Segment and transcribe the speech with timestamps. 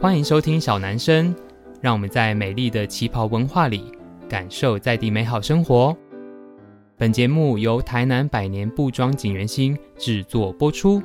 [0.00, 1.34] 欢迎收听小男生，
[1.80, 3.82] 让我们在美丽的旗袍文化里
[4.28, 5.96] 感受在地美好生活。
[6.96, 11.02] 本节目由台南百年布庄锦源兴制作播出。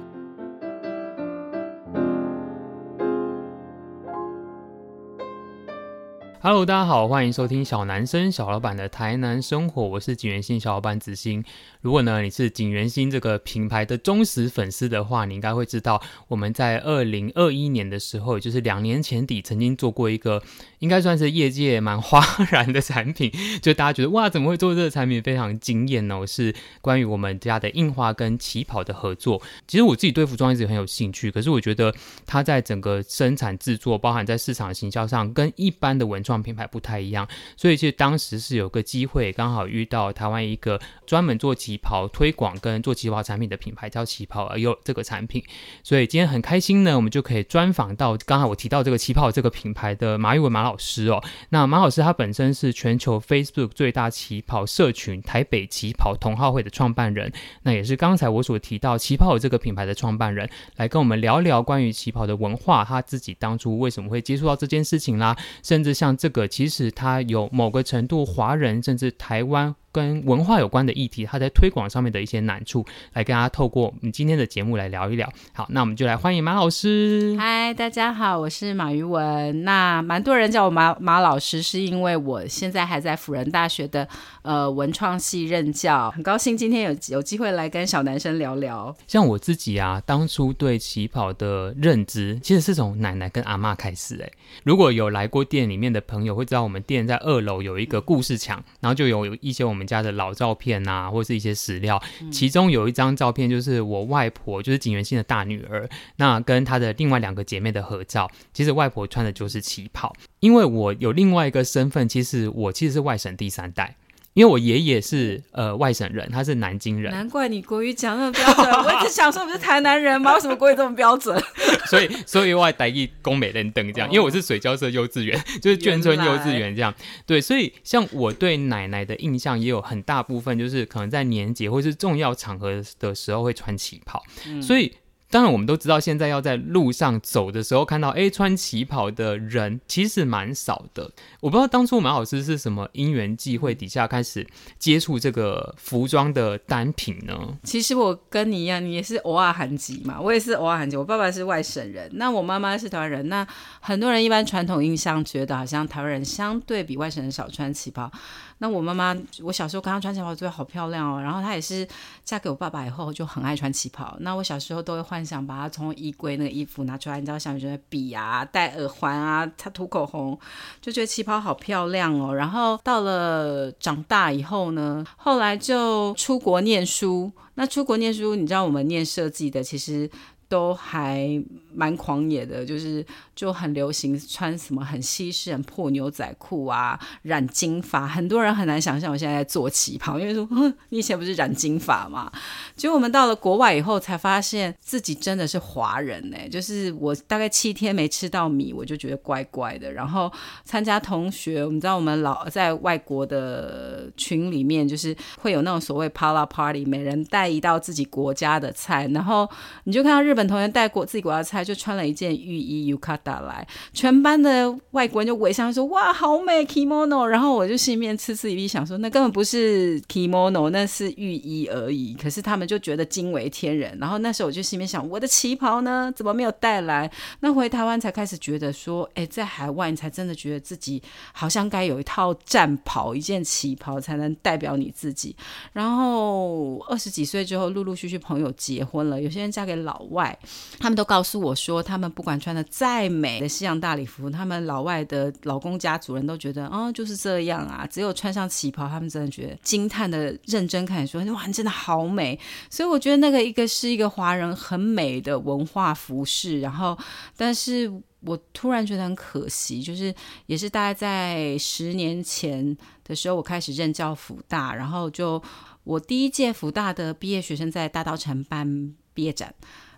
[6.46, 11.42] Hello，大家好，欢迎收听小男生小老板的台南生活，我是景元星小老板子欣。
[11.80, 20.44] 如果呢你是景元星这个品牌的忠实粉丝的话，你应该会知道我们在二零二一年的时候，就是两年前底，曾经做过一个
[20.84, 23.32] 应该算是业界蛮哗 然的产品，
[23.64, 26.28] 就大家觉得哇，怎么会做这个产品，非常惊艳呢？
[26.28, 29.42] 是关于我们家的印花跟旗袍的合作。
[29.66, 45.42] 其实我自己对服装一直很有兴趣，可是我觉得它在整个生产制作，包含在市场行销上，跟一般的文创品牌不太一样，所以其实当时是有个机会，刚好遇到台湾一个专门做旗袍推广跟做旗袍产品的品牌叫旗袍，而有这个产品，
[45.82, 51.24] 所以今天很开心呢，我们就可以专访到刚才我提到这个旗袍这个品牌的马玉文马老老师哦。
[51.50, 66.48] 那马老师他本身是全球 Facebook 最大旗袍社群台北旗袍同好会的创办人，那也是刚才我所提到旗袍这个品牌的创办人，来跟我们聊聊关于旗袍的文化，他自己当初为什么会接触到这件事情啦，甚至像这个。
[66.48, 69.76] 其实他有某个程度华人甚至台湾。
[69.94, 75.32] 跟文化有关的议题，他在推广上面的一些难处，来跟大家透过我们今天的节目来聊一聊。
[75.54, 77.38] 好，那我们就来欢迎马老师。
[77.38, 79.64] 嗨，大家好，我是马玉文。
[79.64, 84.08] 那蛮多人叫我马马老师，是因为我现在还在辅仁大学的
[84.42, 86.10] 呃文创系任教。
[86.12, 88.96] 很高兴今天有有机会来跟小男生聊聊。
[89.08, 94.20] 像我自己啊，当初对旗袍的认知，其实是从奶奶跟阿妈开始。
[94.22, 94.30] 哎，
[94.64, 99.84] 如果有来过店里面的朋友会知道，我们店在二楼有一个故事墙，然后就有有一些我们。
[99.84, 108.32] 家的老照片啊，或是一些史料，其中有一张照片，就是我外婆，就是景元信的大女儿，那跟她的另外两个姐妹的合照。
[108.54, 113.96] 其实外婆穿的就是旗袍，因为我有另外一个身份，其实我其实是外省第三代。
[114.34, 118.66] 因为我爷爷是呃外省人，他是南京人，难怪你国语讲那么标准。
[118.84, 120.34] 我一直想说，不是台南人吗？
[120.34, 121.40] 为什么国语这么标准？
[121.86, 126.92] 所以，所以我还台语工美人等这样，因为我是水交社幼稚园， 就是眷村幼稚园这样。
[127.28, 134.92] 对，所以像我对奶奶的印象也有很大部分，就是可能在年节或是重要场合的时候会穿旗袍，嗯、所以。
[135.34, 141.12] 当然，我们都知道，现在要在路上走的时候看到，哎，穿旗袍的人其实蛮少的。
[141.40, 144.46] 我不知道当初马老师是什么因缘际会底下开始
[144.78, 147.36] 接触这个服装的单品呢？
[147.64, 150.96] 其实我跟你一样，你也是偶尔韩籍嘛，我也是偶尔韩籍。
[150.96, 153.28] 我爸爸是外省人，那我妈妈是台湾人。
[153.28, 153.44] 那
[153.80, 158.12] 很多人一般传统印象觉得，好像台湾人相对比外省人少穿旗袍。
[158.60, 161.20] 那我妈妈，我小时候看她穿旗袍，觉得好漂亮哦。
[161.20, 161.86] 然后她也是
[162.24, 164.16] 嫁给我爸爸以后，就很爱穿旗袍。
[164.20, 170.38] 那我小时候都会换想把它从衣柜那个衣服拿出来，你知道，像觉得笔啊、戴耳环啊、她涂口红，
[170.82, 172.36] 就觉得旗袍好漂亮哦。
[172.36, 177.32] 然后到了长大以后呢，后来就出国念书。
[177.56, 180.10] 那出国念书，你知道我们念设计的，其实
[180.48, 181.44] 都还。
[181.76, 183.04] 蛮狂野的，就是
[183.36, 190.48] 就很流行穿什么很西式、很破牛仔裤啊，染金发，很多人很难想象我现在在做旗袍，因为说，
[190.90, 192.32] 你以前不是染金发吗？
[192.76, 199.92] 结果我们到了国外以后，才发现自己真的是华人呢、就是我大概七天没吃到米，我就觉得怪怪的。
[199.92, 200.32] 然后
[200.64, 209.50] 参加同学，我们知道我们老在外国的群里面，就是会有那种所谓 Pala Party，每人带一道自己国家的菜，然后
[209.86, 211.64] 你就看到日本同学带过自己国家的菜。
[211.64, 223.98] 就穿了一件浴衣 yuka 来，全班的外国人就围上说：“哇，好美 kimono！” 然后我就心里面嗤嗤以鼻，想说：“那根本不是 kimono，那是浴衣而已。”可是他们就觉得惊为天人。
[224.00, 226.14] 然后那时候我就心里面想：“我的旗袍呢？
[226.16, 227.10] 怎么没有带来？”
[227.42, 231.02] 那回台湾才开始觉得说：“哎，在海外你才真的觉得自己
[231.32, 235.36] 好像该有一套战袍，一件旗袍才能代表你自己。”
[235.74, 240.38] 然后二十几岁之后，陆陆续续朋友结婚了，有些人嫁给老外，
[240.80, 241.54] 他们都告诉我。
[241.64, 247.88] 说他们不管穿的再美的西洋大礼服，他们老外的老公家族人都觉得，哦，就是这样啊。
[247.90, 252.40] 只有穿上旗袍，他们真的觉得惊叹的认真看，说哇，你真的好美。
[252.70, 256.98] 所以我觉得那个一个是一个华人很美的文化服饰，然后，
[257.38, 260.14] 但是我突然觉得很可惜，就是
[260.46, 265.42] 也是大概在十年前的时候，我开始任教辅大，然后就
[265.84, 269.54] 我第一届辅大的毕业学生在大稻埕办毕业展。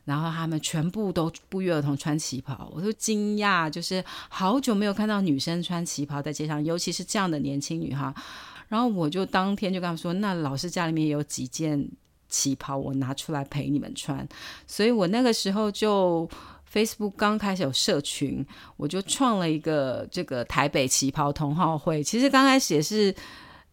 [0.05, 8.13] 然后他们全部都不约而同穿旗袍，我都惊讶，就是好久没有看到女生穿旗袍在街上，尤其是这样的年轻女孩。
[8.69, 11.85] 然后我就当天就跟他们说，那老师家里面有几件
[12.29, 14.27] 旗袍，我拿出来陪你们穿。
[14.65, 16.29] 所以我那个时候就。
[16.73, 22.03] Facebook 刚开始有社群，我就创了一个这个台北旗袍同好会。
[22.03, 23.15] 其实刚开始也是。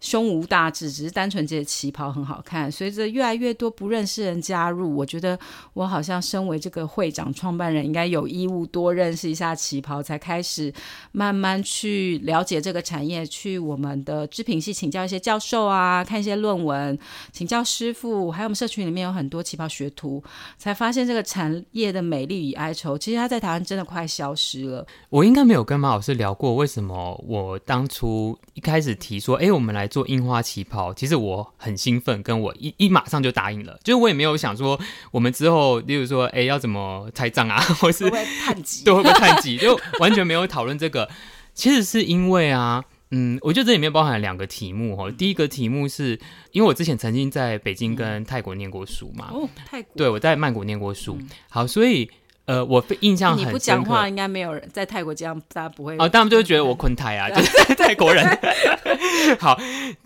[0.03, 2.71] 胸无大志，只是单纯觉得旗袍很好看。
[2.71, 5.39] 随着越来越多不认识人加入，我觉得
[5.75, 10.75] 我好像身为这个会长、创办人，应该有义务多认识一下旗袍，才开始
[11.13, 13.25] 慢慢去了解这个产业。
[13.25, 16.99] 去我们的织品系请教一些教授啊，看一些论文，
[17.31, 20.21] 请教师傅，还有我们社群里面有很多旗袍学徒，
[20.59, 22.99] 才发现这个产业的美丽与哀愁。
[22.99, 24.85] 其实它在台湾真的快消失了。
[25.11, 29.89] 我应该没有跟马老师聊过，为什么我当初一开始提说，哎，我们来。
[29.93, 33.79] 做樱花旗袍，其实我很兴奋，跟我一一马上就答应了。
[33.85, 34.81] 就是我也没有想说，
[35.11, 41.11] 我们之后，例如说，哎，要怎么拆账啊， 或是会探级，对，会不会探级，就完全没有讨论这个。
[41.53, 45.11] 其实是因为啊，嗯，我觉得这里面包含了两个题目哈。
[45.11, 46.19] 第一个题目是
[46.53, 51.19] 因为我之前曾经在北京跟泰国念过书嘛，哦，泰国，对，我在曼谷念过书，
[51.51, 52.11] 好，所以。
[52.47, 53.47] 呃，我印象很。
[53.47, 55.97] 你不讲话，应该没有人在泰国这样，大家不会。
[55.99, 58.27] 哦，他们就会觉得我昆泰啊， 就是泰国人。
[59.39, 59.59] 好，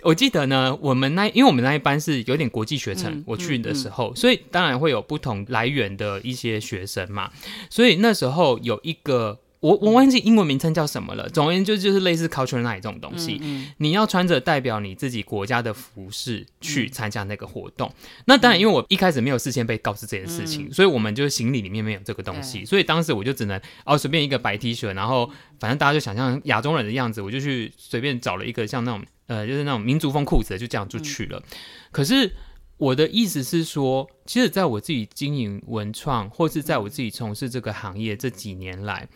[0.03, 7.31] 我记得呢，我们那因为我们那一班是有点国际学程，嗯、我去的时候，嗯嗯、所以当然会有不同来源的一些学生嘛，
[7.71, 9.39] 所以那时候有一个。
[9.61, 11.29] 我我忘记英文名称叫什么了。
[11.31, 17.89] 总而言之，就是类似 culture night 这种东西，嗯嗯、你要穿着代表你自己国家的服饰去参加那个活动。
[17.89, 31.39] 嗯、那当然，因为我一开始没有事先被告知这件事情，嗯、所以我们就是行李里面没有这个东西，嗯、所以当时我就只能哦随便一个白 T 恤，然后反正大家就想象亚洲人的样子，我就去随便找了一个像那种呃就是那种民族风裤子，就这样就去了。
[31.39, 31.57] 嗯、
[31.91, 32.31] 可是
[32.77, 39.09] 我的意思是说，其实在我自己经营文创，或是在我自己从事这个行业这几年来。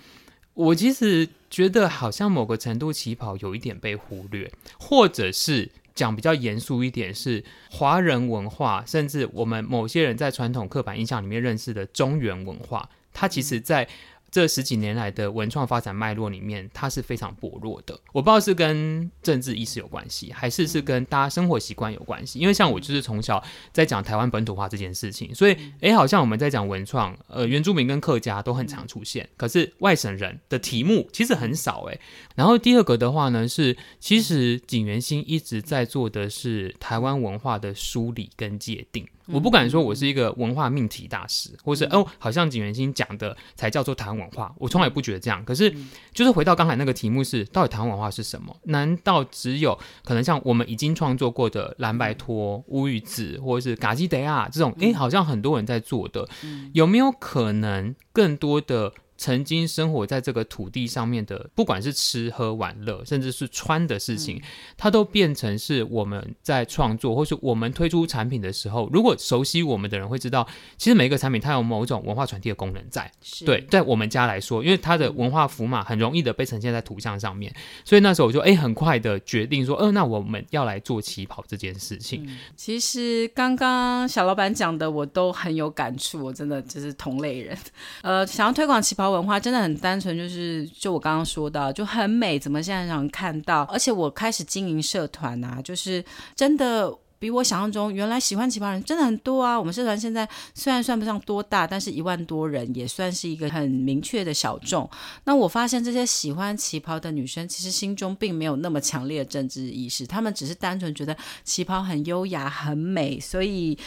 [0.54, 13.88] 我其实觉得，好像某个程度旗袍有一点被忽略，或者是讲比较严肃一点，是华人文化，甚至我们某些人在传统刻板印象里面认识的中原文化，它其实，在。
[14.30, 17.98] 这十几年来的文创发展脉络里面，它是非常薄弱的。
[18.12, 22.38] 我不知道是跟政治意识有关系，还是是跟大家生活习惯有关系。
[22.38, 23.42] 因为像我就是从小
[23.72, 32.00] 在讲台湾本土化这件事情，所以诶，好像我们在讲文创，呃，原住民跟客家都很常出现，可是外省人的题目其实很少诶。
[32.36, 39.06] 然后第二个的话呢，是其实景元兴一直在做的是台湾文化的梳理跟界定。
[39.32, 45.44] 我不敢说我是一个文化命题大师，或是哦，好像景元星讲的才叫做台湾文化，我从来不觉得这样。
[45.44, 45.74] 可是，
[46.12, 48.56] 就是回到刚才那个题目是，到底台湾文化是什么？
[48.64, 54.74] 难道只有可能像我们已经创作过的蓝白托、乌鱼子，或者是嘎基德亚这种？
[54.80, 56.28] 诶，好像很多人在做的，
[56.72, 58.92] 有没有可能更多的？
[59.20, 64.42] 曾经生活在这个土地上面的，不管是吃喝玩乐，甚至是穿的事情，嗯、
[64.78, 73.12] 它都变成是我们在创作，或是我们推出产品的时候，如果熟悉我们的人会知道，其实每一个产品它有某种文化传递的功能在。
[73.44, 82.24] 对，在我们家来说，因为它的文化符码很容易的被呈现在图像上面，所以那时候我就哎很快的决定说，呃，那我们要来做旗袍这件事情。
[82.26, 87.54] 嗯、其实刚刚小老板讲的，我都很有感触，我真的就是同类人。
[88.00, 89.09] 呃，想要推广旗袍。
[89.12, 93.62] 文化真的很单纯，就是就我刚刚说到，就很美，怎么现在让人看到？
[93.64, 96.04] 而且我开始经营社团啊，就是
[96.34, 99.58] 真的比我想象中原来喜欢旗袍人真的很多啊。
[99.58, 104.88] 我们社团现在虽然算不上多大，但是一万多人也算是一个很明确的小众。
[105.24, 113.78] 那我发现这些喜欢旗袍的女生，其实心中并没有那么强烈的政治意识，她们只是单纯觉得旗袍很优雅、很美，所以。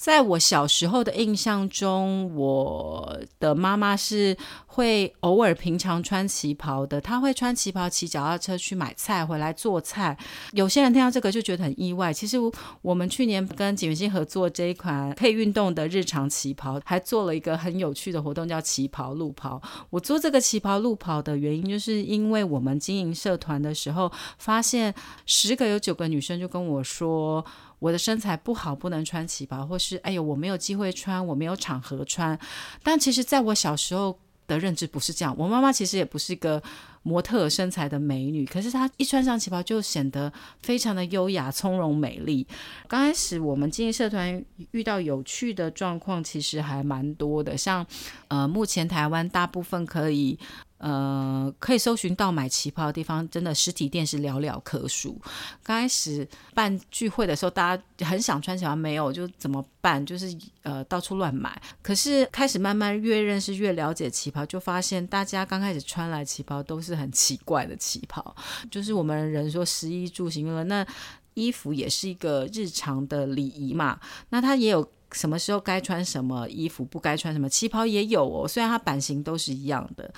[0.00, 6.98] 在我小时候的印象中，我的妈妈是会偶尔平常穿旗袍的。
[6.98, 10.16] 她会穿旗袍骑脚踏车去买菜，回来做菜。
[10.52, 12.10] 有些人听到这个就觉得很意外。
[12.10, 12.38] 其实
[12.80, 19.60] 我们去年跟锦源兴合作这一款可以运动的日常旗袍，还做了一个很有趣的活动，叫旗袍路跑。
[19.90, 24.94] 我做这个旗袍路跑的原因，就是因为我们经营社团的时候，发现
[25.26, 27.44] 十个有九个女生就跟我说。
[27.80, 32.38] 我的身材不好，不能穿旗袍，或是哎呦，我没有机会穿，我没有场合穿。
[32.84, 35.34] 但其实，在我小时候的认知不是这样。
[35.36, 36.62] 我妈妈其实也不是一个
[37.02, 40.32] 模特身材的美女，可是她一穿上旗袍就显得
[40.62, 42.46] 非常的优雅、从容、美丽。
[42.86, 47.56] 刚开始我们经营社团遇到有趣的状况，其实还蛮多的。
[47.56, 47.86] 像
[48.28, 50.38] 呃，目前台湾大部分可以。
[50.80, 55.20] 呃，可以搜寻到买旗袍的地方，真的实体店是寥寥可数。
[55.62, 60.04] 刚开始办聚会的时候，大家很想穿旗袍，没有就怎么办？
[60.06, 61.60] 就是呃到处乱买。
[61.82, 68.34] 可是开始慢慢越认识越了解旗袍，就发现大家刚开始穿来旗袍都是很奇怪的旗袍，
[68.70, 70.86] 就是我们人说食衣住行乐，那
[71.34, 74.00] 衣服也是一个日常的礼仪嘛。
[74.30, 74.90] 那它也有。
[75.12, 77.48] 什么时候该穿什么衣服，不该穿什么。
[77.48, 80.10] 旗袍也有哦，虽然它版型都是一样的。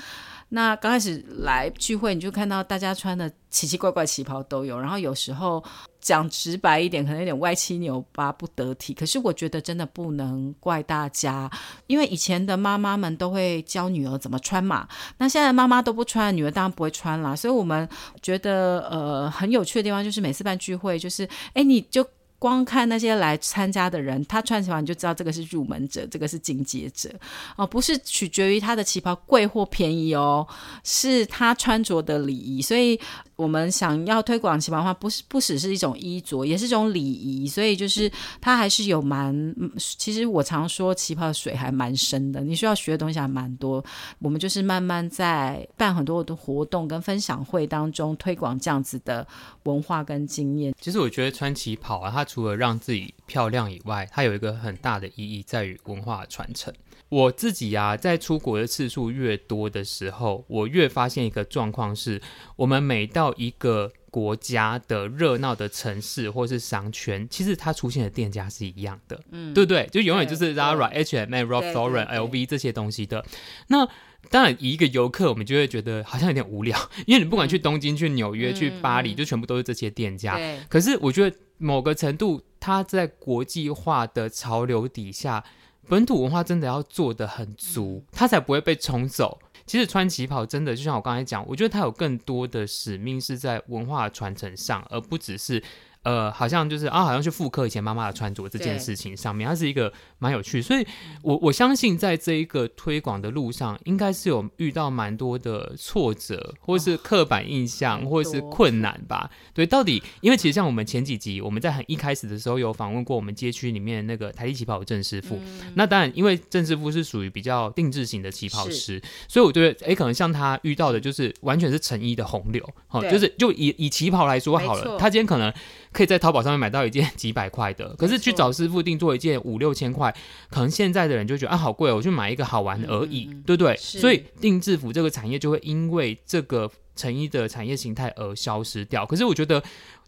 [0.54, 5.64] 那刚开始来聚会，你就看到大家穿的奇奇怪怪旗袍都有，然后有时候
[5.98, 8.92] 讲直白一点，可能有点歪七扭八、不得体。
[8.92, 11.50] 可是我觉得真的不能怪大家，
[11.86, 14.86] 因为以前的妈妈们都会教女儿怎么穿嘛。
[15.16, 17.34] 那现在妈妈都不穿，女儿当然不会穿啦。
[17.34, 17.88] 所以我们
[18.20, 22.06] 觉得呃很有趣的地方就是每次办聚会，就是哎你就。
[22.42, 27.08] 光看那些来参加的人，他穿旗袍你就知道这个是入门者，这个是进阶者
[27.54, 30.44] 哦，不是取决于他的旗袍贵或便宜哦，
[30.82, 32.98] 是他穿着的礼仪，所以。
[33.36, 38.10] 我们想要推广旗袍的话，不是不只是一种衣着，也是一种礼仪，所以就是
[38.40, 43.84] 它还是有蛮，其实我常说旗袍的水还蛮深的，你需要学的东西还蛮多。
[44.18, 49.26] 我们就是慢慢在办很多的活动跟分享会当中推广这样子的
[49.64, 50.74] 文化跟经验。
[50.80, 56.72] 其实我觉得穿旗袍啊，它除了让自己漂亮以外，它有一个很大的意义在于文化传承。
[57.12, 62.22] 我自己啊，在出国的次数越多的时候，我越发现一个状况是，
[62.56, 69.86] 我们每到一个国家的热闹的城市或是商圈，其实它出现的店家是一样的，嗯，对不对？
[69.92, 73.22] 就永远就是 Zara、H&M、Ralph Lauren、LV 这些东西的。
[73.66, 73.86] 那
[74.30, 80.40] 当然，以一个游客，我们就会觉得好像有点无聊，因为你不管去东京、去纽约、去巴黎，就全部都是这些店家。
[80.70, 85.44] 可是我觉得某个程度，它在国际化的潮流底下。
[85.88, 89.38] 本土文化真的要做的很足，它才不会被冲走。
[89.66, 95.62] 其实穿旗袍真的就像我刚才讲，我觉得它有更多的使命是在文化传承上，而不只是。
[96.02, 100.84] 呃，好像就是啊，好像去复刻以前妈妈的穿着这件事情上面，它是一个蛮有趣，所以
[101.22, 109.30] 我我相信在这一个推广的路上，应该是有遇到蛮多的挫折，或是刻板印象，哦、或是困难吧。
[109.54, 125.52] 对，到底因为其实像我们前几集，我们在很一开始的时候有访问过我们街区里面那个台地旗袍的郑师傅，嗯、那当然因为郑师傅是属于比较定制型的旗袍师，所以我觉得哎，可能像他遇到的就是完全是成衣的洪流，好，就是就以以旗袍来说好了，他今天可能。
[125.92, 130.14] 可以在淘宝上面买到一件 几百块的，可是去找师傅定做一件五六千块，
[130.50, 133.76] 可能现在的人就觉得啊好贵哦，我去买一个好玩而已，嗯、对不对？
[133.76, 139.04] 所以定制服这个产业就会因为这个成衣的产业形态而消失掉。
[139.04, 139.62] 可是我觉得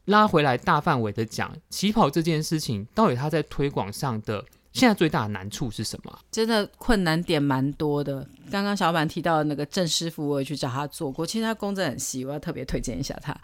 [0.07, 6.19] 拉回来大范围的讲，旗袍这件事情到底它在推广上的现在最大的难处是什么？
[6.31, 8.27] 真的困难点蛮多的。
[8.51, 13.35] 刚刚小板提到的那个郑师傅，我也去找他做过，其实他工作很细，我要特别推荐一下他。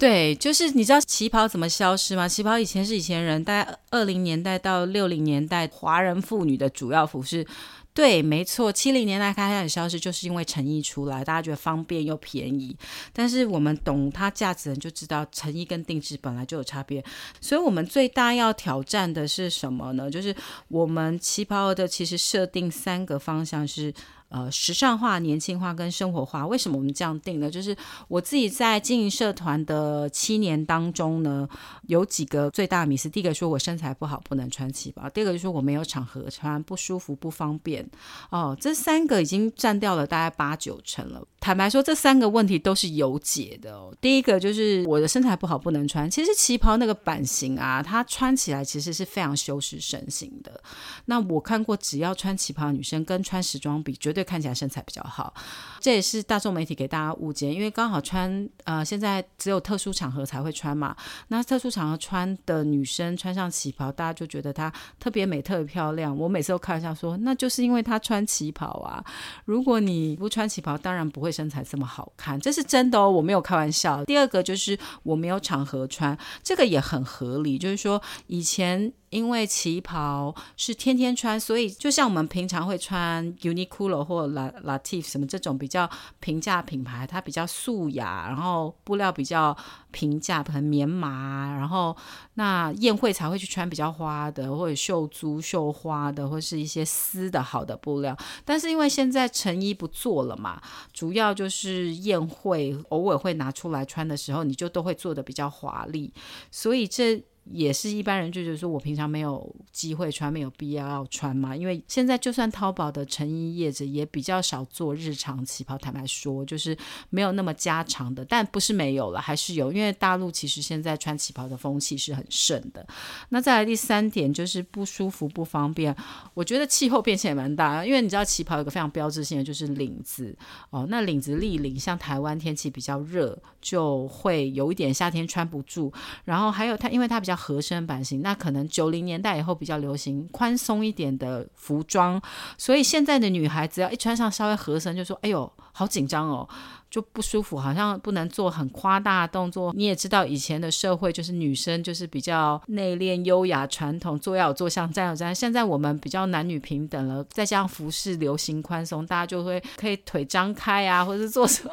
[0.00, 2.26] 对，就是你知道旗袍怎么消失吗？
[2.26, 7.46] 旗袍以前是以前人，大概二零年代到六零年代华人妇女的主要服饰。
[7.92, 12.74] 对，没错，七零年代开始消失，就是因为成衣出来，大家觉得方便又便宜。
[13.12, 17.04] 但是我们懂它价值的人就知道，成衣跟定制本来就有差别。
[17.38, 20.10] 所以，我们最大要挑战的是什么呢？
[20.10, 20.34] 就是
[20.68, 23.92] 我们旗袍的其实设定三个方向是。
[24.30, 27.50] 呃，时尚化、年轻化跟生活化，为什么我们这样定呢？
[27.50, 31.48] 就是我自己在经营社团的七年当中呢，
[31.88, 33.08] 有几个最大的迷思。
[33.08, 37.84] 第一个说我身材不好，不能穿旗袍；第二个就说我没有场合穿，不舒服、不方便。
[38.30, 41.20] 哦，这三个已经占掉了大概八九成了。
[41.40, 43.92] 坦白说，这三个问题都是有解的哦。
[44.00, 46.08] 第一个就是我的身材不好，不能穿。
[46.08, 50.62] 其实旗袍那个版型啊，它穿起来其实是非常修饰身形的。
[51.06, 54.19] 那我看过，只要穿旗袍的女生跟穿时装比，绝对。
[54.24, 55.32] 看起来身材比较好，
[55.80, 60.96] 这也是大众媒体给大家误解，因为刚好穿呃，现在只有特殊场合才会穿嘛。
[61.28, 66.16] 那特殊场合穿的女生穿上旗袍，大家就觉得她特别美、特别漂亮。
[66.16, 69.04] 我每次都开玩笑说，那就是因为她穿旗袍啊。
[69.44, 74.04] 如果你不穿旗袍，当然不会身材这么好看，这是真的哦，我没有开玩笑。
[74.04, 78.92] 第二个就是我没有场合穿，这个也很合理，就是说以前。
[79.10, 85.90] 因为旗袍是天天穿，所以就像我们平常会穿 Uniqlo 或 La Latif 什么这种比较
[86.20, 89.56] 平价品牌，它比较素雅，然后布料比较
[89.90, 91.96] 平价，可能棉麻，然后
[92.34, 98.16] 那宴会才会去穿比较花的，或者绣珠、绣花的，或是一些丝的好的布料。
[98.44, 100.62] 但是因为现在成衣不做了嘛，
[100.92, 106.14] 主要就是宴会偶尔会拿出来穿的时候，你就都会做的比较华丽，
[106.52, 107.20] 所以这。
[107.52, 111.54] 也是一般人就觉得说，我平常没有机会穿，没有必要要穿嘛。
[111.56, 116.76] 因为现在就算淘宝的成衣业者也比较少做日常旗袍，坦白说，就是
[117.08, 118.24] 没有那么家常的。
[118.24, 119.72] 但不是没有了，还是有。
[119.72, 122.86] 因为大陆其实现在穿旗袍的风气是很盛的。
[123.30, 125.94] 那再来第三点就是不舒服、不方便。
[126.34, 130.36] 我觉得气候变迁也蛮大，因为你知道旗袍有个非常标志性的就是领子
[130.70, 135.92] 哦，那领子立领，像台湾天气比较热，就会有一点夏天穿不住。
[136.24, 142.20] 然后还有它，因为它比较合身版型，那可能九零年代以后比较流行宽松一点的服装，
[142.58, 146.46] 所以现在的女孩子要一穿上稍微合身，就说：“哎呦，好紧张哦。”
[146.90, 149.72] 就不舒服，好像不能做很夸大的动作。
[149.76, 155.32] 你也知道，以前的社会就是女生就是比较内敛、优雅、传统，坐要有坐相，站有站。
[155.32, 161.70] 现在我们比较男女平等了，再加上服饰流行宽松，大家就会可以腿张开啊，或者是做什么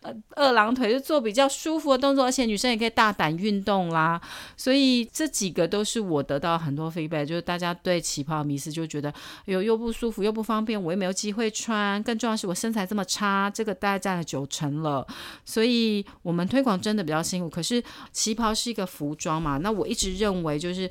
[0.00, 2.24] 二二郎腿，就做比较舒服的动作。
[2.24, 4.18] 而且女生也可以大胆运动啦。
[4.56, 12.02] 所以这几个都是我得到很多 feedback，就是大家对旗袍迷思就觉得，哎呦又不舒服又不方便，我又没有机会穿。
[12.02, 14.48] 更重要是我身材这么差，这个大概占了九。
[14.54, 15.06] 成了，
[15.44, 17.50] 所以我们推广真的比较辛苦。
[17.50, 17.82] 可是
[18.12, 20.88] 旗袍是一个服装嘛，那我一直认为就是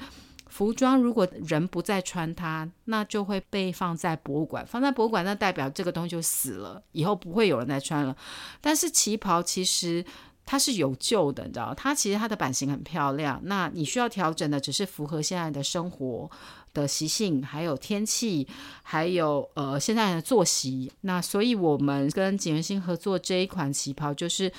[0.48, 4.66] 服装，如果人不再穿它，那就会被放在博物馆。
[4.68, 8.16] 放在博物馆，那代表这个东西就死了，以后不会有人再穿了。
[8.60, 10.04] 但是旗袍其实
[10.46, 13.40] 它是有救的，你知道，它其实它的版型很漂亮。
[13.44, 16.30] 那你需要调整的只是符合现在的生活
[16.74, 18.48] 的习性，还有天气，
[18.82, 24.52] 还有呃现在的作息，那所以我们跟锦源星合作这一款旗袍，就是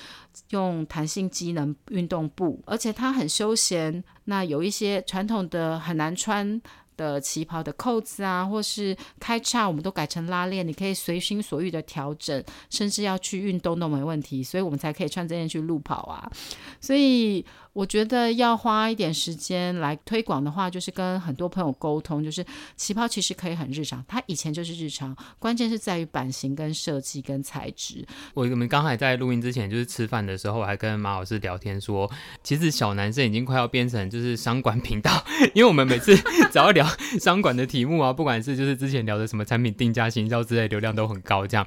[0.49, 4.03] 用弹性机能运动布，而且它很休闲。
[4.25, 6.59] 那有一些传统的很难穿
[6.97, 16.31] 的旗袍的扣子啊，或是开叉，我们都改成拉链，你可以随心所欲的调整，甚至要去运动都没问题，所以我们才可以穿这件去路跑啊，
[16.79, 17.45] 所以。
[17.75, 22.41] 我觉得要花一点时间来推广的话，就是跟很多朋友沟通，就是
[22.77, 28.07] 旗袍其实可以很日常，它以前就是日常，关键是在于版型跟设计跟材质。
[28.33, 32.09] 我我们刚才在录音之前，就是吃饭的时候，我还跟马老师聊天说，
[32.41, 35.11] 其实小男生已经快要变成就是商管频道，
[35.53, 36.15] 因为我们每次
[36.49, 36.84] 只要聊
[37.19, 41.65] 商管的题目啊，不管是就是之前聊的什么产品定价、行销之类，流量都很高，这样。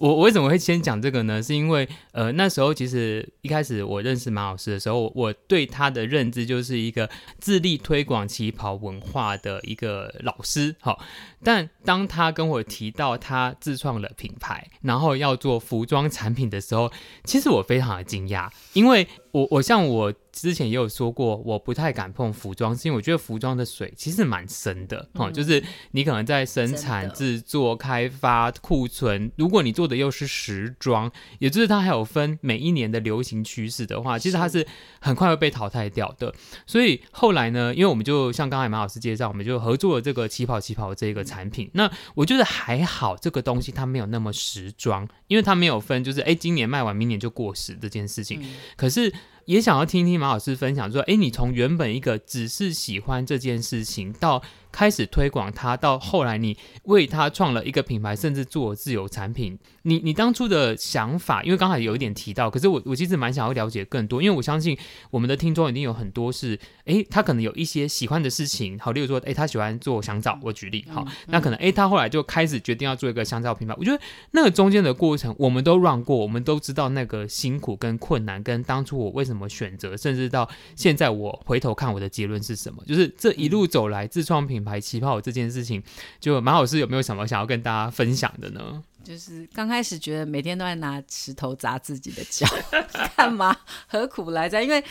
[0.00, 1.42] 我我为什么会先讲这个呢？
[1.42, 7.10] 是因为呃那时候其实一开始我认识马老师的时候，我对他的认知就是一个
[7.40, 10.76] 致力推广旗袍文化的一个老师。
[10.78, 11.00] 好，
[11.42, 16.92] 但当他跟我提到他自创了品牌，然后要做服装产品的时候，
[17.24, 20.14] 其实我非常的惊讶，因为我我像我。
[20.30, 25.60] 之前也有说过，我不太敢碰服装，是因为我觉得服装的水其实蛮深的，嗯，就是
[25.90, 31.10] 你可能在生产、制作、开发、库存，如果你做的又是时装，
[31.40, 34.64] 也就是它还有分每一年的流行趋势的话，其实它是
[35.00, 36.32] 很快会被淘汰掉的。
[36.68, 41.68] 所以后来呢，因为我们就像刚才马老师介绍，我们就合作了这个旗袍旗袍这个产品。
[41.74, 48.40] 那我觉得还好，这个东西它没有那么时装，因为它没有分，就是哎，今年卖完，明年就过时这件事情。
[48.76, 49.12] 可是。
[49.48, 54.42] 也想要听听马老师分享，说，哎，你从原本一个只是喜欢这件事情到。
[54.70, 59.58] 开始推广它，到后来你为它创了一个品牌，甚至做自有产品。
[59.82, 64.76] 你你当初的想法，因为刚才有一点提到，可是我我其实蛮想要了解更多，因为我相信
[65.10, 73.74] 我们的听众一定有很多是，诶，他可能有一些喜欢的事情，好，例如说，诶，他喜欢做香皂，我举例，好，那可能，诶，他后来就开始决定要做一个香皂品牌。
[73.78, 73.98] 我觉得
[74.32, 84.57] 那个中间的过程，我们都 run 过，我们都知道那个辛苦跟困难，跟当初我为什么选择，甚至到现在我回头看我的结论是什么，就是这一路走来自创品。
[84.58, 85.82] 品牌旗袍这件事情，
[86.20, 88.82] 就马老师有没有什么想要跟大家分享的呢？
[89.04, 92.46] 就是刚开始觉得每天都在拿石头砸自己的脚，
[93.16, 93.56] 干嘛？
[93.86, 94.62] 何苦来哉？
[94.62, 94.84] 因为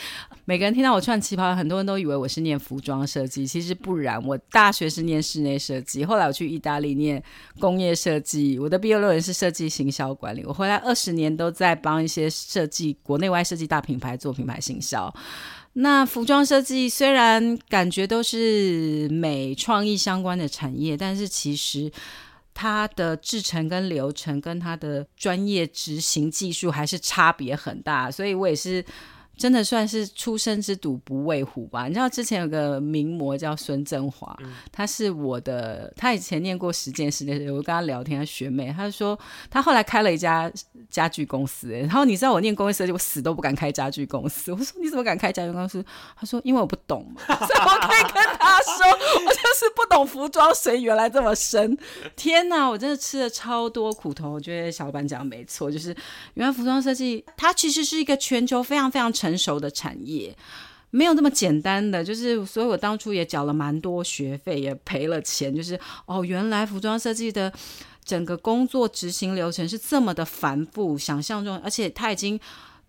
[0.45, 4.19] 每个人听到我穿旗袍，很多人都以为我是念服装设计，其实不然。
[4.25, 7.21] 我大学是念室内设计，后来我去意大利念
[7.59, 10.43] 工业设计，我的毕业论文是设计行销管理。
[10.45, 15.13] 我回来二十年都在帮一些设计国内外设计大品牌做品牌行销。
[15.79, 21.91] 那服装设计虽然感觉都是美创意相关的产业，但是其实
[22.53, 28.83] 它的制成跟流程跟它的专业执行技术还是差别很大，所以我也是。
[29.37, 31.87] 真的算是初生之犊不畏虎吧？
[31.87, 34.35] 你知道之前有个名模叫孙振华，
[34.71, 39.17] 他是我的，他以前念过实践实践，我跟他聊天，他学妹，他就说
[39.49, 40.51] 他后来开了一家
[40.89, 44.51] 家具公司，然后你知道我念工业设计，我死都不敢开家具公司。
[44.51, 45.85] 我说你怎么敢开家具公司？
[46.15, 48.36] 他说因为我不懂嘛， 所以我可以跟他说，我就是不
[50.03, 51.77] 服装，水原来这么深。
[52.15, 54.31] 天哪，我真的吃了超多苦头。
[54.31, 55.95] 我觉得小老板讲的没错，就是
[56.33, 59.27] 原来服装设计它其实是一个全球非常非常成。
[59.27, 60.33] 成熟的产业
[60.89, 65.53] 没有那么简单的，就是所以我当初也缴了蛮多学费，也赔了钱。
[65.53, 67.51] 就是哦，原来服装设计的
[68.05, 72.39] 整个工作执行流程是这么的繁复，想象中，而且它已经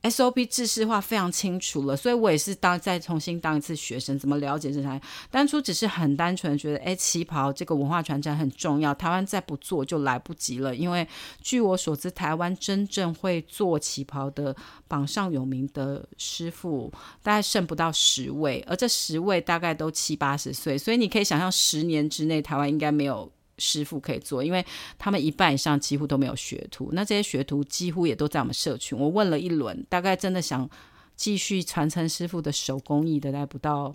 [0.02, 5.00] SOP 制式化非常清楚了，所以我也是当再重新当一次学生，怎么了解这台？
[5.28, 10.74] 当初只是很单纯的觉得，哎，旗袍这个文化传承很重要，台湾再不做就来不及了。
[10.74, 11.06] 因为
[11.42, 14.54] 据我所知，台湾真正会做旗袍的
[14.86, 23.30] 榜上有名的师傅，大概剩不到十位，而这十位大概都七八十岁，所以你可以想象，十年之内台湾应该没有。
[23.58, 24.64] 师傅可以做，因为
[24.98, 28.98] 他们一半以上几乎都没有学徒，那这些学徒几乎也都在我们社群。
[28.98, 30.68] 我问了一轮，大概真的想
[31.16, 33.94] 继续传承师傅的手工艺的，大概不到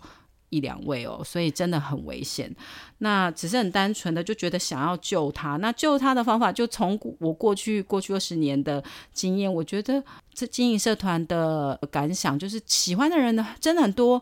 [0.50, 2.54] 一两位哦，所以真的很危险。
[3.00, 14.22] 那只是很单纯的就觉得想要救他，那救他的方法就从我过去过去二十年的经验，我觉得这经营社团的感想就是喜欢的人呢真的很多。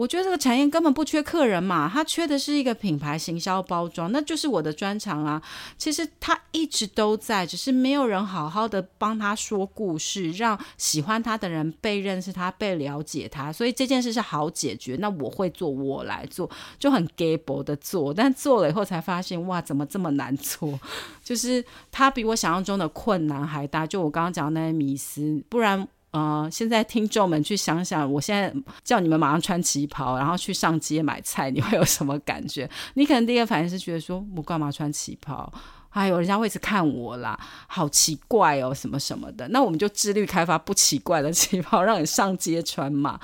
[0.00, 5.42] 我觉得这个产业根本不缺客人嘛，它缺的是一个品牌行销包装，那就是我的专长啊。
[5.76, 13.52] 其实它一直都在，只是没有人好好的帮他说故事，让喜欢他的人被认识他、被了解他。
[13.52, 18.14] 所以这件事是好解决，那我会做，我来做，就很 gable 的做。
[18.14, 20.80] 但做了以后才发现，哇，怎么这么难做？
[21.22, 23.86] 就是它比我想象中的困难还大。
[23.86, 25.86] 就我刚刚讲的那些迷思，不然。
[26.12, 32.68] 呃，现在听众们去想想，我现在叫你们马上穿旗袍，然后去上街买菜，你会有什么感觉？
[32.94, 35.52] 你可能第一个反应是觉得说，我干嘛穿旗袍？
[35.88, 39.46] 还有人家会一直看我啦，好奇怪哦，什么什么的。
[39.48, 43.18] 那我们就致力开发不奇怪的旗袍，让你上街穿嘛。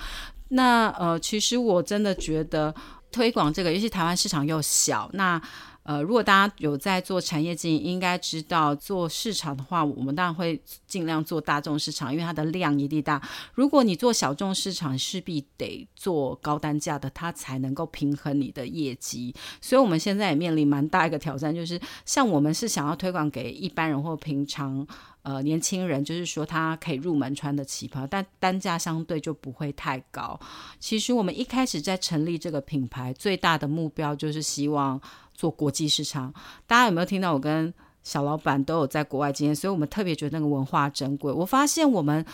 [0.48, 2.74] 那呃，其实我真的觉得
[3.10, 5.40] 推广这个，尤其台湾市场又小，那。
[5.86, 13.22] 呃，如果大家有在做产业经营，应该知道做市场的话，我们当然会尽量做大众市场，因为它的量一定大。
[13.54, 19.32] 如果你做小众市场，势必得做高单价的，它才能够平衡你的业绩。
[19.60, 24.84] 所以我们现在也面临蛮大一个挑战，就是像我们是想要推广给一般人或平常
[25.22, 30.36] 呃年轻人，就是说他可以入门穿的旗袍，但单价相对就不会太高。
[30.80, 35.00] 其实我们一开始在成立这个品牌，最大的目标就是希望。
[35.36, 36.32] 做国际市场，
[36.66, 37.32] 大家有没有听到？
[37.32, 37.72] 我跟
[38.02, 41.32] 小老板都有在国外经验，所以我们特别觉得那个文化珍贵。
[41.32, 42.24] 我发现我们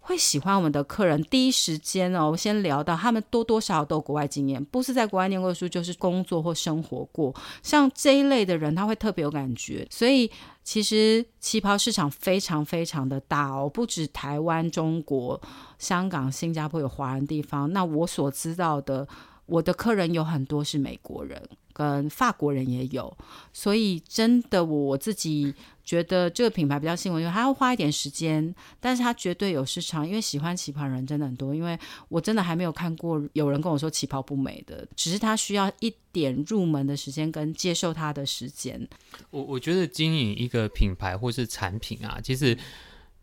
[0.00, 7.32] 会喜欢我们的客人，第一时间哦，先聊到他们多多少少都有国外经验，不是在国外念过书，就是工作或生活过。
[7.62, 9.86] 像这一类的人，他会特别有感觉。
[9.90, 10.28] 所以
[10.64, 15.40] 其实旗袍市场非常非常的大哦，不止台湾、中国、
[15.78, 17.72] 香港、新加坡有华人地方。
[17.72, 19.06] 那我所知道的，
[19.46, 21.42] 我的客人有很多是美国人。
[21.74, 23.16] 跟法国人也有，
[23.50, 31.54] 所以真的我自己觉得这个品牌比较新颖，因为他要花一点时间，但是他绝对有市场，因为喜欢旗袍人真的很多。
[31.54, 31.78] 因为
[32.10, 38.86] 我真的还没有看过有人跟我说旗袍不美的，只是他需要一点入门的时间跟接受它的时间。
[39.30, 42.54] 我我觉得经营一个品牌或是产品啊，其实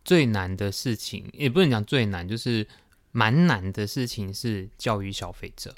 [0.04, 2.66] 最难的事情也不能讲最难，就是
[3.12, 5.72] 蛮难的事情是教育消费者。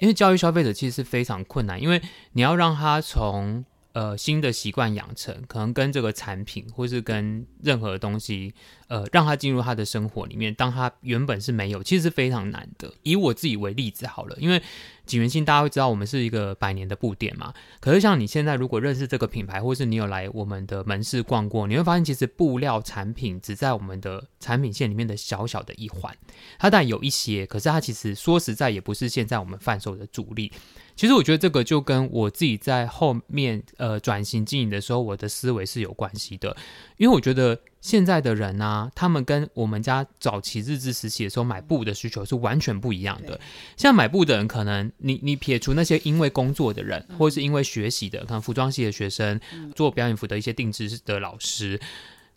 [0.00, 2.00] 因为教育消费者其实是非常困难，因为
[2.32, 8.54] 你要让他从呃新的习惯养成，可能跟这个产品或是跟任何东西。
[8.88, 12.92] 呃，让他进入他的生活里面，当他原本是没有，其实是非常难的。
[13.02, 14.60] 以我自己为例子好了，因为
[15.04, 17.52] 锦源兴大家会知道我们是一个百年的布店嘛。
[17.80, 26.16] 可是像你现在如果认识这个品牌，或是你有来我们的门市逛过，你会发现其实布料产品只在我们的产品线里面的小小的一环。
[26.58, 30.50] 它当然有一些，可是它其实说实在也不是现在我们贩售的主力。
[30.96, 36.56] 其实我觉得这个就跟我自己在后面呃转型经营的时候，我的思维是有关系的，
[36.96, 37.60] 因为我觉得。
[37.80, 43.40] 现在的人呢、啊，他们跟我们家早期日治时期的时候买布的需求是完全不一样的。
[43.76, 49.40] 像买布的人，可能你你撇除那些因为工作的人，或者是因为学习的，可能服装系的学生，
[49.74, 51.80] 做表演服的一些定制的老师，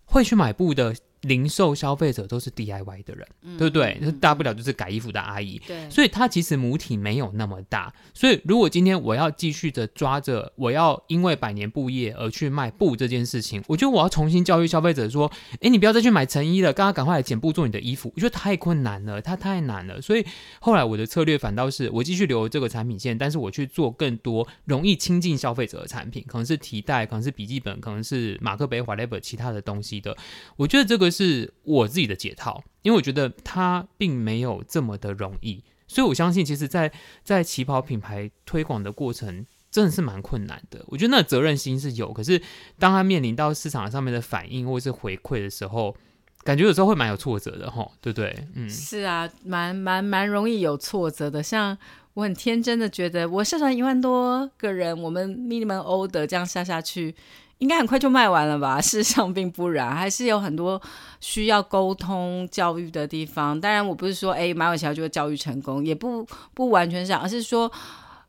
[0.05, 0.95] 会去买布的。
[1.21, 3.97] 零售消费者都是 DIY 的人，嗯、对不对？
[4.01, 5.61] 那、大不了就是改衣服的阿姨。
[5.67, 7.93] 对，所以他其实母体没有那么大。
[8.13, 18.11] 所以如果今天我要继续的抓着，我要因为百年布业而去卖布这件事情，我觉得我要重新教育消费者说：哎，你不要再去买成衣了，刚刚赶快来剪布做你的衣服。
[18.15, 20.01] 我觉得太困难了，它太难了。
[20.01, 20.25] 所以
[20.59, 30.17] 后来我的策略反倒是我继续留这个产品线，但是我去做更多容易亲近消费者的产品，可能是提袋，可能是笔记本，可能是马克杯、whatever 其他的东西的。
[30.55, 31.10] 我觉得这个。
[31.11, 36.91] 是我自己的解套，因为我觉得它并没有这么的容易，所以我相信，其实在，
[37.23, 40.83] 在旗袍品牌推广的过程，真的是蛮困难的。
[40.87, 42.41] 我觉得那责任心是有，可是
[42.79, 45.95] 当他面临到市场上面的反应或者是回馈的时候，
[46.43, 48.47] 感觉有时候会蛮有挫折的，吼，对不对？
[48.55, 51.43] 嗯，是啊，蛮蛮蛮容易有挫折的。
[51.43, 51.77] 像
[52.15, 57.15] 我很天真的觉得，我社团一万多个人，我们 minimum order 这样下下去。
[57.61, 58.79] 应该很快就卖完了吧？
[58.81, 60.81] 事实上并不然，还是有很多
[61.19, 63.59] 需要沟通教育的地方。
[63.59, 67.71] 当然，我不是说哎买完旗袍就会教育成功，也不不完全是，而是说。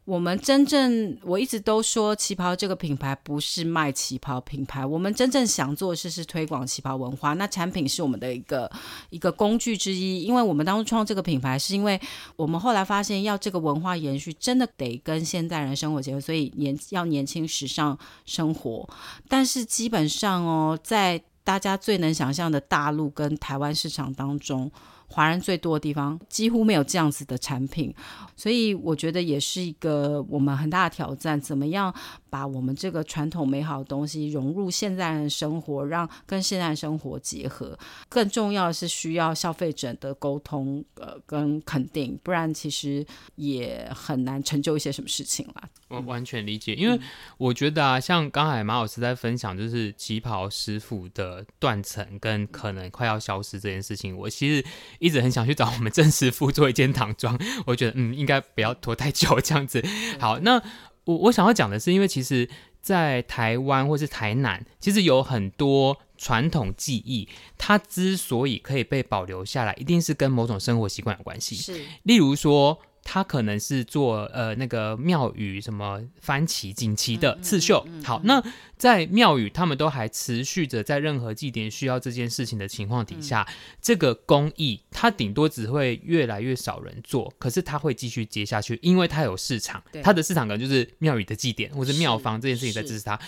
[0.04, 7.34] 我们真正，我一直都说旗袍这个品牌不是卖旗袍品牌，我们真正想做的事是推广旗袍文化。
[7.34, 8.68] 那产品是我们的一个
[9.10, 12.00] 一个工具之一，因为我们当初创这个品牌，是因为
[12.34, 18.88] 我们后来发现要这个文化延续，真的得跟现代人生活结合，所以年要年轻时尚生活。
[19.28, 24.68] 但是基本上哦，在大家最能想象的大陆跟台湾市场当中。
[25.12, 27.94] 华人最多的地方几乎没有这样子的产品，
[28.34, 31.38] 所以我觉得也是一个我们很大的挑战。
[31.38, 31.94] 怎么样
[32.30, 37.78] 把我们这个传统美好的东西融入现在人的生活，让跟现在生活结合？
[38.08, 45.68] 更重要的是需要消费者的沟通，呃，跟肯定，不然其实也很难成就一些什么事情啦。
[45.88, 46.98] 我完全理解，因为
[47.36, 54.64] 我觉得啊，像刚才马老师在分享，就是旗袍师傅的断层跟可能快要消失这件事情，我其实。
[55.02, 59.84] 一直很想去找我们郑师傅做一件唐装， 我觉得嗯，应该不要拖太久这样子。
[60.18, 60.62] 好，那
[61.04, 62.48] 我我想要讲的是，因为其实，
[62.80, 71.56] 在台湾或是台南，其实有很多传统技艺，它之所以可以被保留下来，一定是跟某种生活习惯有关系。
[71.56, 72.78] 是，例如说。
[73.04, 77.84] 他可能是做呃那个庙宇什么幡旗锦旗的刺绣。
[78.04, 78.42] 好，那
[78.76, 93.18] 在庙宇他们都还持续着在任何祭典需要这件事情的情况底下，嗯、这个工艺它顶多只会越来越少人做，可是它会继续接下去，因为它有市场，它的市场可能就是庙宇的祭典或者庙方这件事情在支持它。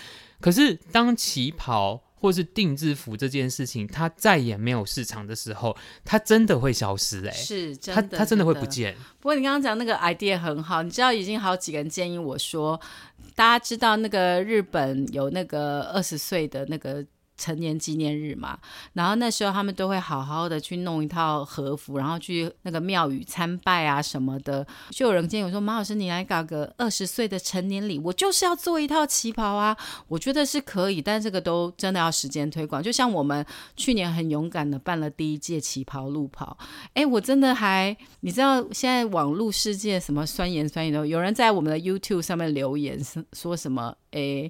[0.41, 8.95] 可是当旗袍或是定制服这件事情，它再也没有市场的时候，它真的会消失哎、欸，是，真的它它真的会不见。
[9.19, 12.79] 不过你刚刚讲那个 idea 很好，你知道已经好几个人建议我说，
[13.35, 17.05] 大家知道那个日本有那个二十岁的那个。
[17.37, 18.57] 成年纪念日嘛，
[18.93, 24.65] 然后那时候他们都会好好的去弄一套和服，然后去那个庙宇参拜啊什么的。
[24.89, 29.75] 就有人建议我说：“马老师，你来搞个二十岁的成年礼，我就是要做一套旗袍啊。”
[30.07, 32.81] 我觉得是可以，但这个都真的要时间推广。
[32.81, 33.45] 就像我们
[33.75, 36.57] 去年很勇敢的办了第一届旗袍路跑，
[36.93, 42.99] 哎，我真的还你知道现在网络世界什么酸言酸语都有人在我们的 YouTube 上面留言
[43.33, 44.49] 说什么哎。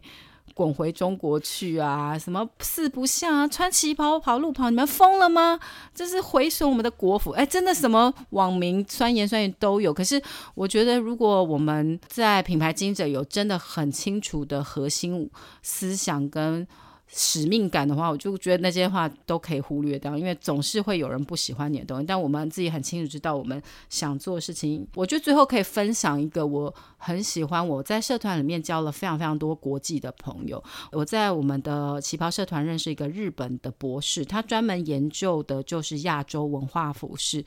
[0.56, 2.18] 滚回中国去啊！
[2.18, 3.48] 什么四不像啊？
[3.48, 5.60] 穿旗袍跑路跑，你们疯了吗？
[5.94, 7.32] 这是毁损我们的国服！
[7.32, 9.94] 哎，真的什么网民酸言酸语都有。
[9.94, 10.20] 可是
[10.56, 15.30] 我觉得，如果我们在品牌经营者有真的很清楚的核心
[15.62, 16.66] 思想跟。
[17.08, 22.06] 使命感的话，我就觉得那些话都可以忽略掉，因为总是会有人不喜欢你的东西。
[22.06, 24.86] 但我们自己很清楚知道我们想做的事情。
[24.96, 30.62] 我觉得最后可以分享一个我很喜欢，我在社团里面交了非常非常多国际的朋友。
[30.92, 37.46] 我在我们的旗袍社团认识一个日本的博士，他专门研究的就是亚洲文化服饰。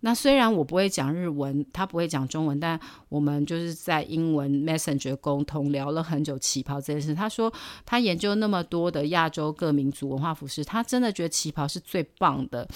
[0.00, 7.14] 那虽然我不会讲日文，他不会讲中文，但我们就是在英文 Messenger 沟通，聊了很久旗袍这件事。
[7.14, 7.52] 他说
[7.84, 12.68] 他研究那么多的亚洲各民族文化服饰，他真的觉得旗袍是最棒的。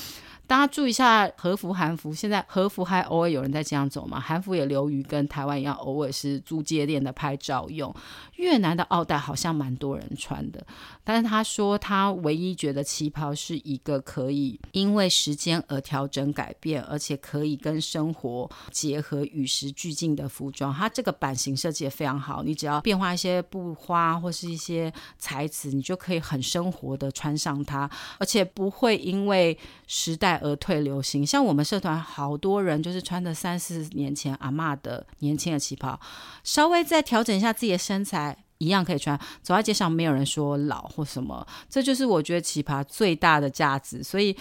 [0.53, 4.21] 大家注意一下和服、韩服，现在和服还偶尔有人在这样走嘛？
[4.21, 7.91] 韩服也流于跟台湾一样，偶尔是租街店的拍照用。
[8.35, 10.63] 越南的奥黛好像蛮多人穿的，
[11.03, 20.71] 但是他说他唯一觉得旗袍是一个可以因为时间而调整改变，而且可以跟生活结合、与时俱进的服装。
[20.75, 27.89] 它这个版型设计也非常好，你只要变化一些布花或是一些材质，你就可以很生活的穿上它，
[28.19, 30.42] 而且不会因为时代。
[30.43, 35.99] 而退流行，像我们社团好多人就是穿的三四年前阿嬷的年轻的旗袍，
[36.43, 39.17] 稍微再调整一下自己的身材，一样可以穿。
[39.41, 44.03] 走在街上没有人说老或什么，这就是我觉得旗袍最大的价值。
[44.03, 44.37] 所以，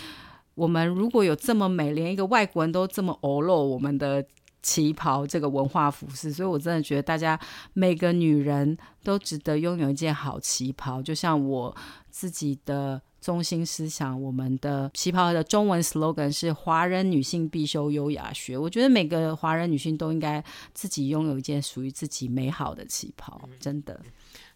[0.55, 4.25] 我们如果有这么美，连一个外国人都这么欧露我们的
[4.63, 7.39] 旗袍这个文化服饰，所以我真的觉得大家
[7.73, 11.75] 每个女人都值得拥有一件好旗袍，就像我
[12.09, 13.01] 自己的。
[13.21, 18.57] 中心思想，我们的旗袍的中文 slogan 是“华人女性必修优雅学”。
[18.59, 24.01] 我觉得每个华人女性都应该自己拥有一件属于自己美好的旗袍，真的。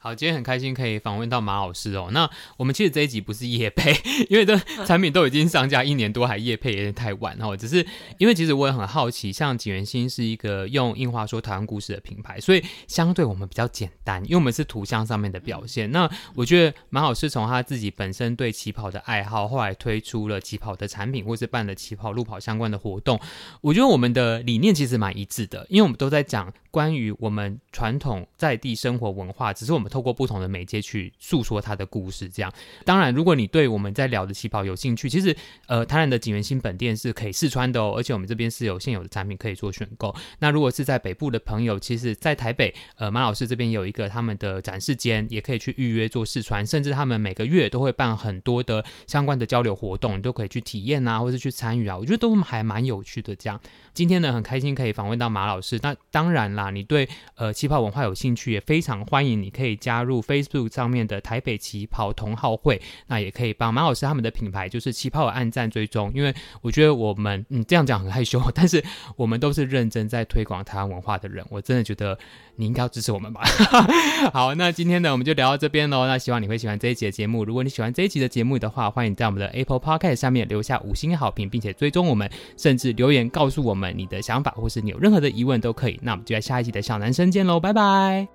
[0.06, 2.10] 好，今天很开心可以访问到马老师哦。
[2.12, 3.92] 那我们其实这一集不是夜配，
[4.30, 7.58] 因为这产品都已经上架一年多，还夜配有点太晚哦。
[7.58, 7.84] 只是
[8.20, 15.90] 因为其实我也很好奇，像景元星是一个用印花说台湾故事的品牌，所以相对我们比较简单，因为我们是图像上面的表现。
[15.90, 23.20] 那我觉得马老师从他自己本身对旗袍的爱好，后来推出了旗袍的产品，或是办了旗袍路跑相关的活动，
[23.60, 26.54] 我觉得我们的理念其实蛮一致的，因为我们都在讲。
[26.76, 32.28] 关于我们传统在地生活文化，只是我们透过不同的媒介去诉说它的故事。
[32.28, 32.52] 这样，
[32.84, 35.34] 当然，如果你对我们在聊的旗袍有兴趣，其实
[35.68, 40.14] 呃，台南的景元新本店是可以试穿的哦，而且我们这边是有现有的产品可以做选购。
[40.40, 53.34] 那如果是在北部的朋友，其实在台北呃马老师这边有一个他们的展示间，也可以去预约做试穿，甚至他们每个月都会办很多的相关的交流活动，你都可以去体验啊，或是去参与啊，我觉得都还蛮有趣的。
[53.34, 53.58] 这样，
[53.94, 55.80] 今天呢很开心可以访问到马老师。
[55.82, 68.84] 那当然啦，你对呃旗袍文化有兴趣，也非常欢迎你可以加入 Facebook 上面的台北旗袍同好会，那也可以帮马老师他们的品牌就是旗袍按赞追踪，因为我觉得我们嗯这样讲很害羞， 但是
[69.16, 72.18] 我们都是认真在推广台湾文化的人，我真的觉得
[72.56, 73.42] 你应该要支持我们吧。
[74.34, 76.06] 好，那今天呢我们就聊到这边喽。
[76.08, 77.44] 那希望你会喜欢这一集的节目。
[77.44, 86.00] 如果你喜欢这一集的节目的话，欢迎在我们的 Apple Podcast 下面留下五星好评，并且追踪我们，甚至留言告诉我们你的想法，或是你有任何的疑问都可以。
[86.02, 88.35] 那我们就在下下一集的小男生见喽，拜拜。